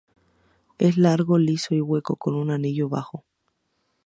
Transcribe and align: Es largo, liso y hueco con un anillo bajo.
Es 0.79 0.97
largo, 0.97 1.37
liso 1.37 1.75
y 1.75 1.81
hueco 1.81 2.15
con 2.15 2.33
un 2.33 2.49
anillo 2.49 2.89
bajo. 2.89 3.23